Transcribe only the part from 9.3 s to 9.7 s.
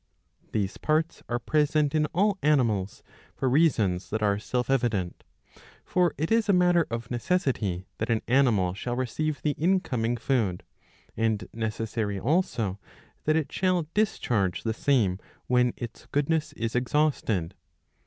the